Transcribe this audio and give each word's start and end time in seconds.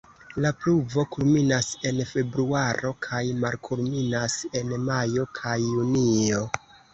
La 0.43 0.51
pluvo 0.61 1.03
kulminas 1.15 1.67
en 1.89 1.99
februaro 2.11 2.93
kaj 3.07 3.19
malkulminas 3.43 4.39
en 4.61 4.75
majo 4.89 5.27
kaj 5.43 5.55
junio. 5.69 6.43